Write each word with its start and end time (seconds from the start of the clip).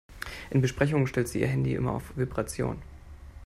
In 0.49 0.61
Besprechungen 0.63 1.05
stellt 1.05 1.27
sie 1.27 1.41
ihr 1.41 1.47
Handy 1.47 1.75
immer 1.75 1.91
auf 1.91 2.17
Vibration. 2.17 2.81